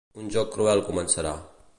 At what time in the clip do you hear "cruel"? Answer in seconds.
0.55-0.81